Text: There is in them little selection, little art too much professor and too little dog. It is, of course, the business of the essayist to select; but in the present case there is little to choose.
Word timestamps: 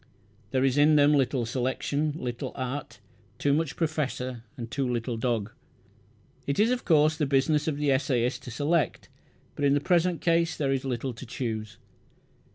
There 0.49 0.63
is 0.65 0.79
in 0.79 0.95
them 0.95 1.13
little 1.13 1.45
selection, 1.45 2.15
little 2.17 2.53
art 2.55 2.97
too 3.37 3.53
much 3.53 3.75
professor 3.75 4.43
and 4.57 4.71
too 4.71 4.91
little 4.91 5.15
dog. 5.15 5.51
It 6.47 6.57
is, 6.59 6.71
of 6.71 6.85
course, 6.85 7.15
the 7.15 7.27
business 7.27 7.67
of 7.67 7.77
the 7.77 7.91
essayist 7.91 8.41
to 8.45 8.49
select; 8.49 9.09
but 9.55 9.63
in 9.63 9.75
the 9.75 9.79
present 9.79 10.19
case 10.19 10.57
there 10.57 10.71
is 10.71 10.83
little 10.85 11.13
to 11.13 11.25
choose. 11.27 11.77